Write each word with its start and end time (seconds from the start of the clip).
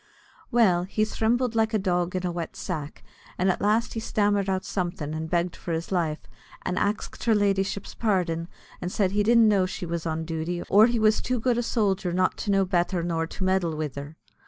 Well, 0.49 0.85
he 0.85 1.05
thrimbled 1.05 1.53
like 1.53 1.75
a 1.75 1.77
dog 1.77 2.15
in 2.15 2.25
a 2.25 2.31
wet 2.31 2.55
sack, 2.55 3.03
and 3.37 3.51
at 3.51 3.61
last 3.61 3.93
he 3.93 3.99
stammered 3.99 4.49
out 4.49 4.65
somethin', 4.65 5.13
and 5.13 5.29
begged 5.29 5.55
for 5.55 5.73
his 5.73 5.91
life, 5.91 6.21
and 6.65 6.79
ax'd 6.79 7.25
her 7.25 7.35
ladyship's 7.35 7.93
pardin, 7.93 8.47
and 8.81 8.91
said 8.91 9.11
he 9.11 9.21
didn't 9.21 9.47
know 9.47 9.67
she 9.67 9.85
was 9.85 10.07
on 10.07 10.25
duty, 10.25 10.63
or 10.63 10.87
he 10.87 10.97
was 10.97 11.21
too 11.21 11.39
good 11.39 11.59
a 11.59 11.61
sojer 11.61 12.11
not 12.15 12.35
to 12.37 12.49
know 12.51 12.65
betther 12.65 13.03
nor 13.03 13.27
to 13.27 13.43
meddle 13.43 13.77
wid 13.77 13.95
her. 13.95 14.17